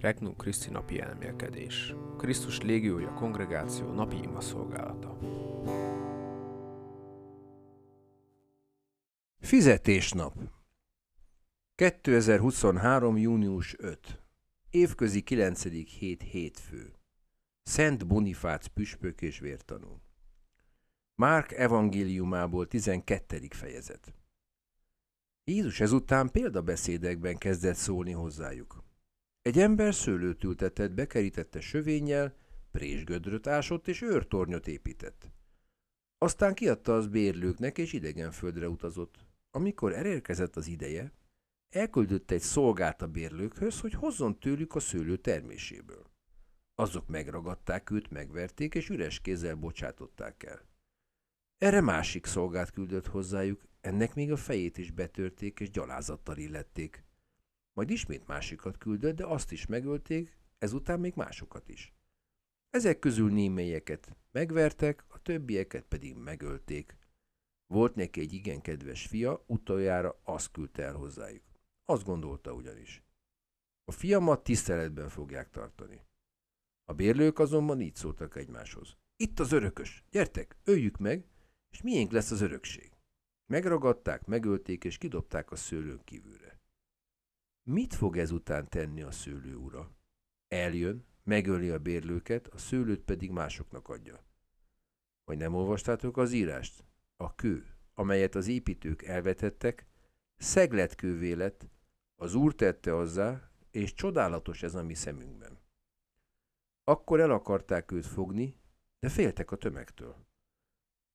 Regnum 0.00 0.36
Christi 0.36 0.70
napi 0.70 1.00
elmélkedés. 1.00 1.94
Krisztus 2.18 2.60
légiója 2.60 3.12
kongregáció 3.12 3.92
napi 3.92 4.16
ima 4.16 4.40
szolgálata. 4.40 5.18
Fizetésnap 9.40 10.34
2023. 11.74 13.16
június 13.16 13.74
5. 13.78 14.22
Évközi 14.70 15.20
9. 15.22 15.62
hét 15.98 16.22
hétfő. 16.22 16.92
Szent 17.62 18.06
Bonifác 18.06 18.66
püspök 18.66 19.22
és 19.22 19.38
vértanú. 19.38 20.00
Márk 21.14 21.52
evangéliumából 21.52 22.66
12. 22.66 23.46
fejezet. 23.50 24.14
Jézus 25.44 25.80
ezután 25.80 26.30
példabeszédekben 26.30 27.38
kezdett 27.38 27.74
szólni 27.74 28.12
hozzájuk. 28.12 28.85
Egy 29.46 29.58
ember 29.58 29.94
szőlőt 29.94 30.44
ültetett, 30.44 30.92
bekerítette 30.92 31.60
sövénnyel, 31.60 32.34
présgödröt 32.70 33.46
ásott 33.46 33.88
és 33.88 34.02
őrtornyot 34.02 34.66
épített. 34.66 35.30
Aztán 36.18 36.54
kiadta 36.54 36.94
az 36.94 37.06
bérlőknek 37.06 37.78
és 37.78 37.92
idegen 37.92 38.30
földre 38.30 38.68
utazott. 38.68 39.26
Amikor 39.50 39.92
elérkezett 39.92 40.56
az 40.56 40.66
ideje, 40.66 41.12
elküldött 41.74 42.30
egy 42.30 42.40
szolgát 42.40 43.02
a 43.02 43.06
bérlőkhöz, 43.06 43.80
hogy 43.80 43.92
hozzon 43.92 44.38
tőlük 44.38 44.74
a 44.74 44.80
szőlő 44.80 45.16
terméséből. 45.16 46.10
Azok 46.74 47.08
megragadták 47.08 47.90
őt, 47.90 48.10
megverték, 48.10 48.74
és 48.74 48.88
üres 48.88 49.20
kézzel 49.20 49.54
bocsátották 49.54 50.42
el. 50.42 50.60
Erre 51.58 51.80
másik 51.80 52.26
szolgát 52.26 52.70
küldött 52.70 53.06
hozzájuk, 53.06 53.62
ennek 53.80 54.14
még 54.14 54.32
a 54.32 54.36
fejét 54.36 54.78
is 54.78 54.90
betörték, 54.90 55.60
és 55.60 55.70
gyalázattal 55.70 56.36
illették. 56.36 57.05
Majd 57.76 57.90
ismét 57.90 58.26
másikat 58.26 58.78
küldött, 58.78 59.16
de 59.16 59.26
azt 59.26 59.52
is 59.52 59.66
megölték, 59.66 60.36
ezután 60.58 61.00
még 61.00 61.14
másokat 61.14 61.68
is. 61.68 61.94
Ezek 62.70 62.98
közül 62.98 63.30
némelyeket 63.30 64.16
megvertek, 64.30 65.04
a 65.08 65.22
többieket 65.22 65.84
pedig 65.84 66.14
megölték. 66.14 66.96
Volt 67.66 67.94
neki 67.94 68.20
egy 68.20 68.32
igen 68.32 68.60
kedves 68.60 69.06
fia, 69.06 69.44
utoljára 69.46 70.20
azt 70.22 70.50
küldte 70.50 70.82
el 70.82 70.94
hozzájuk. 70.94 71.44
Azt 71.84 72.04
gondolta 72.04 72.52
ugyanis. 72.52 73.02
A 73.84 73.92
fiamat 73.92 74.44
tiszteletben 74.44 75.08
fogják 75.08 75.50
tartani. 75.50 76.00
A 76.84 76.92
bérlők 76.92 77.38
azonban 77.38 77.80
így 77.80 77.94
szóltak 77.94 78.36
egymáshoz. 78.36 78.96
Itt 79.16 79.40
az 79.40 79.52
örökös, 79.52 80.04
gyertek, 80.10 80.56
öljük 80.64 80.96
meg, 80.96 81.24
és 81.70 81.82
miénk 81.82 82.12
lesz 82.12 82.30
az 82.30 82.40
örökség. 82.40 82.92
Megragadták, 83.46 84.24
megölték, 84.26 84.84
és 84.84 84.98
kidobták 84.98 85.50
a 85.50 85.56
szőlőn 85.56 86.00
kívülre. 86.04 86.45
Mit 87.68 87.94
fog 87.94 88.16
ezután 88.16 88.68
tenni 88.68 89.02
a 89.02 89.10
szőlő 89.10 89.54
ura? 89.54 89.90
Eljön, 90.48 91.06
megöli 91.22 91.70
a 91.70 91.78
bérlőket, 91.78 92.46
a 92.46 92.58
szőlőt 92.58 93.00
pedig 93.00 93.30
másoknak 93.30 93.88
adja. 93.88 94.24
Vagy 95.24 95.36
nem 95.36 95.54
olvastátok 95.54 96.16
az 96.16 96.32
írást? 96.32 96.84
A 97.16 97.34
kő, 97.34 97.76
amelyet 97.94 98.34
az 98.34 98.46
építők 98.46 99.02
elvetettek, 99.02 99.86
szegletkővé 100.36 101.32
lett, 101.32 101.68
az 102.16 102.34
úr 102.34 102.54
tette 102.54 102.90
hozzá, 102.90 103.50
és 103.70 103.94
csodálatos 103.94 104.62
ez 104.62 104.74
a 104.74 104.82
mi 104.82 104.94
szemünkben. 104.94 105.58
Akkor 106.84 107.20
el 107.20 107.30
akarták 107.30 107.92
őt 107.92 108.06
fogni, 108.06 108.60
de 108.98 109.08
féltek 109.08 109.50
a 109.50 109.56
tömegtől. 109.56 110.16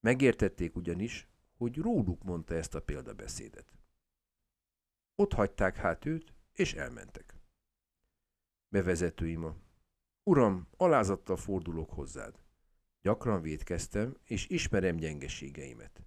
Megértették 0.00 0.76
ugyanis, 0.76 1.28
hogy 1.56 1.76
róluk 1.76 2.22
mondta 2.22 2.54
ezt 2.54 2.74
a 2.74 2.82
példabeszédet. 2.82 3.78
Ott 5.14 5.32
hagyták 5.32 5.76
hát 5.76 6.04
őt, 6.04 6.34
és 6.58 6.74
elmentek. 6.74 7.36
Bevezető 8.68 9.28
ima. 9.28 9.56
Uram, 10.22 10.68
alázattal 10.76 11.36
fordulok 11.36 11.90
hozzád. 11.90 12.40
Gyakran 13.00 13.42
védkeztem, 13.42 14.16
és 14.24 14.48
ismerem 14.48 14.96
gyengeségeimet. 14.96 16.02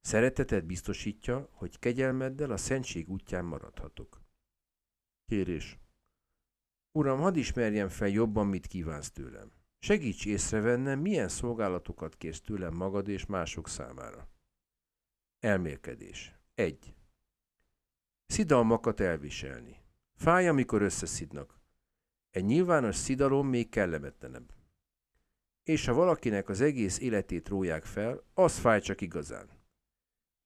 Szereteted 0.00 0.64
biztosítja, 0.64 1.48
hogy 1.52 1.78
kegyelmeddel 1.78 2.50
a 2.50 2.56
szentség 2.56 3.08
útján 3.08 3.44
maradhatok. 3.44 4.22
Kérés. 5.24 5.78
Uram, 6.92 7.20
hadd 7.20 7.36
ismerjem 7.36 7.88
fel 7.88 8.08
jobban, 8.08 8.46
mit 8.46 8.66
kívánsz 8.66 9.10
tőlem. 9.10 9.52
Segíts 9.78 10.26
észrevennem, 10.26 11.00
milyen 11.00 11.28
szolgálatokat 11.28 12.16
kérsz 12.16 12.40
tőlem 12.40 12.74
magad 12.74 13.08
és 13.08 13.26
mások 13.26 13.68
számára. 13.68 14.28
Elmélkedés. 15.38 16.34
1. 16.54 16.94
Szidalmakat 18.26 19.00
elviselni. 19.00 19.81
Fáj, 20.22 20.48
amikor 20.48 20.82
összeszidnak. 20.82 21.60
Egy 22.30 22.44
nyilvános 22.44 22.96
szidalom 22.96 23.48
még 23.48 23.68
kellemetlenebb. 23.68 24.52
És 25.62 25.86
ha 25.86 25.94
valakinek 25.94 26.48
az 26.48 26.60
egész 26.60 26.98
életét 26.98 27.48
róják 27.48 27.84
fel, 27.84 28.22
az 28.34 28.58
fáj 28.58 28.80
csak 28.80 29.00
igazán. 29.00 29.48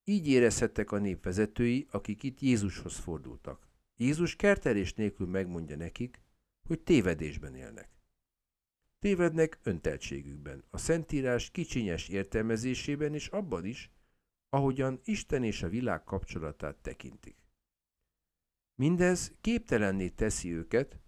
Így 0.05 0.29
érezhettek 0.29 0.93
a 0.93 0.99
népvezetői, 0.99 1.87
akik 1.91 2.23
itt 2.23 2.41
Jézushoz 2.41 2.97
fordultak. 2.97 3.69
Jézus 3.97 4.37
kertelés 4.37 4.95
nélkül 4.95 5.27
megmondja 5.27 5.77
nekik, 5.77 6.21
hogy 6.69 6.81
tévedésben 6.81 7.55
élnek. 7.55 7.89
Tévednek 8.99 9.59
önteltségükben, 9.63 10.65
a 10.71 10.79
Szentírás 10.79 11.51
kicsinyes 11.51 12.09
értelmezésében 12.09 13.15
és 13.15 13.27
abban 13.27 13.65
is, 13.65 13.91
ahogyan 14.49 15.01
Isten 15.05 15.45
és 15.45 15.63
a 15.63 15.69
világ 15.69 16.05
kapcsolatát 16.05 16.77
tekintik. 16.77 17.46
Mindez 18.79 19.33
képtelenné 19.41 20.09
teszi 20.09 20.55
őket, 20.55 21.01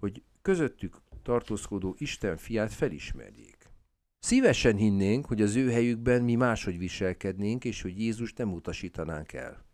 hogy 0.00 0.22
közöttük 0.42 1.02
tartózkodó 1.22 1.94
Isten 1.98 2.36
fiát 2.36 2.72
felismerjék. 2.72 3.70
Szívesen 4.18 4.76
hinnénk, 4.76 5.26
hogy 5.26 5.42
az 5.42 5.56
ő 5.56 5.70
helyükben 5.70 6.22
mi 6.22 6.34
máshogy 6.34 6.78
viselkednénk, 6.78 7.64
és 7.64 7.82
hogy 7.82 7.98
Jézus 7.98 8.32
nem 8.32 8.52
utasítanánk 8.52 9.32
el. 9.32 9.64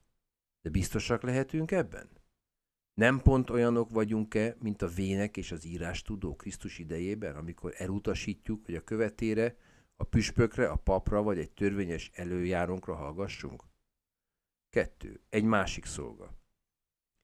De 0.62 0.70
biztosak 0.70 1.22
lehetünk 1.22 1.70
ebben? 1.70 2.10
Nem 2.94 3.20
pont 3.20 3.50
olyanok 3.50 3.90
vagyunk-e, 3.90 4.56
mint 4.60 4.82
a 4.82 4.88
vének 4.88 5.36
és 5.36 5.52
az 5.52 5.64
írás 5.64 6.02
tudó 6.02 6.36
Krisztus 6.36 6.78
idejében, 6.78 7.36
amikor 7.36 7.72
elutasítjuk, 7.76 8.64
hogy 8.64 8.74
a 8.74 8.84
követére, 8.84 9.56
a 9.96 10.04
püspökre, 10.04 10.68
a 10.68 10.76
papra 10.76 11.22
vagy 11.22 11.38
egy 11.38 11.52
törvényes 11.52 12.10
előjárónkra 12.14 12.94
hallgassunk? 12.94 13.62
Kettő. 14.70 15.20
Egy 15.28 15.44
másik 15.44 15.84
szolga. 15.84 16.41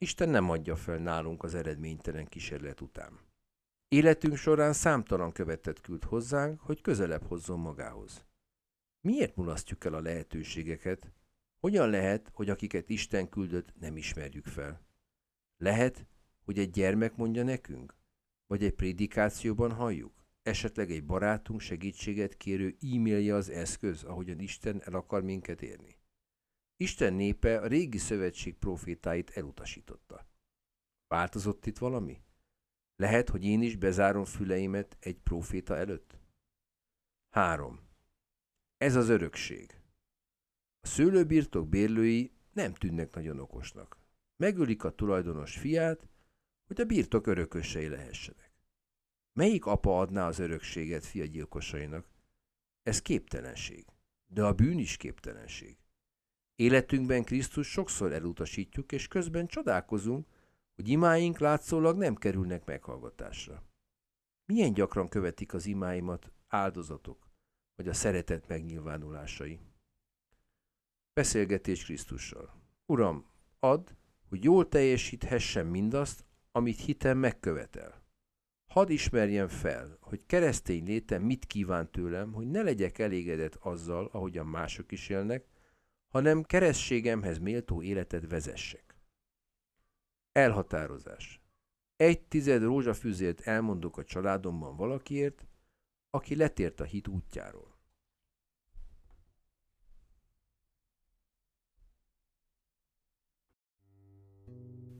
Isten 0.00 0.28
nem 0.28 0.50
adja 0.50 0.76
fel 0.76 0.98
nálunk 0.98 1.42
az 1.42 1.54
eredménytelen 1.54 2.26
kísérlet 2.26 2.80
után. 2.80 3.20
Életünk 3.88 4.36
során 4.36 4.72
számtalan 4.72 5.32
követet 5.32 5.80
küld 5.80 6.04
hozzánk, 6.04 6.60
hogy 6.60 6.80
közelebb 6.80 7.22
hozzon 7.26 7.58
magához. 7.58 8.24
Miért 9.00 9.36
mulasztjuk 9.36 9.84
el 9.84 9.94
a 9.94 10.00
lehetőségeket? 10.00 11.12
Hogyan 11.60 11.90
lehet, 11.90 12.30
hogy 12.32 12.50
akiket 12.50 12.88
Isten 12.88 13.28
küldött, 13.28 13.74
nem 13.80 13.96
ismerjük 13.96 14.46
fel? 14.46 14.86
Lehet, 15.56 16.06
hogy 16.44 16.58
egy 16.58 16.70
gyermek 16.70 17.16
mondja 17.16 17.42
nekünk? 17.42 17.96
Vagy 18.46 18.64
egy 18.64 18.74
prédikációban 18.74 19.72
halljuk? 19.72 20.12
Esetleg 20.42 20.90
egy 20.90 21.04
barátunk 21.04 21.60
segítséget 21.60 22.36
kérő 22.36 22.76
e-mailje 22.80 23.34
az 23.34 23.48
eszköz, 23.48 24.02
ahogyan 24.02 24.38
Isten 24.38 24.82
el 24.82 24.94
akar 24.94 25.22
minket 25.22 25.62
érni? 25.62 25.98
Isten 26.80 27.14
népe 27.14 27.60
a 27.60 27.66
régi 27.66 27.98
szövetség 27.98 28.56
profétáit 28.56 29.30
elutasította. 29.30 30.26
Változott 31.06 31.66
itt 31.66 31.78
valami? 31.78 32.22
Lehet, 32.96 33.28
hogy 33.28 33.44
én 33.44 33.62
is 33.62 33.76
bezárom 33.76 34.24
füleimet 34.24 34.96
egy 35.00 35.18
proféta 35.18 35.76
előtt? 35.76 36.18
3. 37.34 37.80
Ez 38.76 38.94
az 38.94 39.08
örökség. 39.08 39.80
A 40.80 40.86
szőlőbirtok 40.86 41.68
bérlői 41.68 42.32
nem 42.52 42.74
tűnnek 42.74 43.14
nagyon 43.14 43.38
okosnak. 43.38 43.98
Megölik 44.36 44.84
a 44.84 44.94
tulajdonos 44.94 45.58
fiát, 45.58 46.08
hogy 46.66 46.80
a 46.80 46.84
birtok 46.84 47.26
örökösei 47.26 47.88
lehessenek. 47.88 48.52
Melyik 49.32 49.66
apa 49.66 49.98
adná 49.98 50.26
az 50.26 50.38
örökséget 50.38 51.04
fia 51.04 51.24
gyilkosainak? 51.24 52.08
Ez 52.82 53.02
képtelenség. 53.02 53.86
De 54.26 54.44
a 54.44 54.54
bűn 54.54 54.78
is 54.78 54.96
képtelenség. 54.96 55.78
Életünkben 56.60 57.24
Krisztus 57.24 57.70
sokszor 57.70 58.12
elutasítjuk, 58.12 58.92
és 58.92 59.08
közben 59.08 59.46
csodálkozunk, 59.46 60.26
hogy 60.74 60.88
imáink 60.88 61.38
látszólag 61.38 61.96
nem 61.96 62.14
kerülnek 62.14 62.64
meghallgatásra. 62.64 63.62
Milyen 64.44 64.72
gyakran 64.72 65.08
követik 65.08 65.54
az 65.54 65.66
imáimat 65.66 66.32
áldozatok, 66.48 67.28
vagy 67.76 67.88
a 67.88 67.92
szeretet 67.92 68.48
megnyilvánulásai? 68.48 69.60
Beszélgetés 71.12 71.84
Krisztussal. 71.84 72.54
Uram, 72.86 73.26
add, 73.58 73.88
hogy 74.28 74.44
jól 74.44 74.68
teljesíthessem 74.68 75.66
mindazt, 75.66 76.24
amit 76.52 76.80
hitem 76.80 77.18
megkövetel. 77.18 78.02
Hadd 78.66 78.90
ismerjem 78.90 79.48
fel, 79.48 79.98
hogy 80.00 80.26
keresztény 80.26 80.84
létem 80.84 81.22
mit 81.22 81.44
kíván 81.44 81.90
tőlem, 81.90 82.32
hogy 82.32 82.46
ne 82.46 82.62
legyek 82.62 82.98
elégedett 82.98 83.54
azzal, 83.54 84.08
ahogyan 84.12 84.46
mások 84.46 84.92
is 84.92 85.08
élnek, 85.08 85.46
hanem 86.08 86.42
kerességemhez 86.42 87.38
méltó 87.38 87.82
életet 87.82 88.28
vezessek. 88.28 88.96
Elhatározás. 90.32 91.40
Egy 91.96 92.22
tized 92.22 92.62
rózsafüzért 92.62 93.40
elmondok 93.40 93.96
a 93.98 94.04
családomban 94.04 94.76
valakiért, 94.76 95.46
aki 96.10 96.36
letért 96.36 96.80
a 96.80 96.84
hit 96.84 97.08
útjáról. 97.08 97.76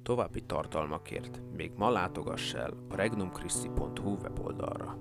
További 0.02 0.44
tartalmakért 0.44 1.40
még 1.52 1.72
ma 1.72 1.90
látogass 1.90 2.54
el 2.54 2.86
a 2.88 2.94
regnumchristi.hu 2.94 4.16
weboldalra. 4.16 4.98